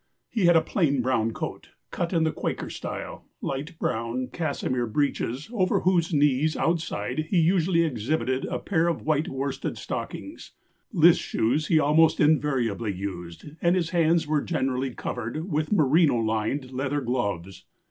He 0.31 0.45
had 0.45 0.55
a 0.55 0.61
plain 0.61 1.03
brown 1.03 1.31
coat, 1.31 1.69
cut 1.91 2.11
in 2.11 2.23
the 2.23 2.31
Quaker 2.31 2.71
style; 2.71 3.27
light 3.39 3.77
brown 3.77 4.29
cassimere 4.33 4.87
breeches, 4.87 5.47
over 5.53 5.81
whose 5.81 6.11
knees 6.11 6.57
outside 6.57 7.27
he 7.29 7.39
usually 7.39 7.83
exhibited 7.83 8.45
a 8.45 8.57
pair 8.57 8.87
of 8.87 9.03
white 9.03 9.27
worsted 9.27 9.77
stockings; 9.77 10.53
list 10.91 11.21
shoes 11.21 11.67
he 11.67 11.77
almost 11.77 12.19
invariably 12.19 12.91
used; 12.91 13.45
and 13.61 13.75
his 13.75 13.91
hands 13.91 14.25
were 14.25 14.41
generally 14.41 14.91
covered 14.91 15.47
with 15.47 15.71
merino 15.71 16.15
lined 16.17 16.71
leather 16.71 17.01
gloves. 17.01 17.65